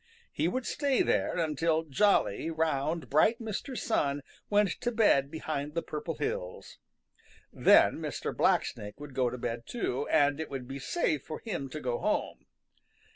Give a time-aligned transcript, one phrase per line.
[0.31, 3.77] He would stay there until jolly, round, bright Mr.
[3.77, 6.79] Sun went to bed behind the Purple Hills.
[7.53, 8.35] Then Mr.
[8.35, 11.99] Blacksnake would go to bed too, and it would be safe for him to go
[11.99, 12.47] home.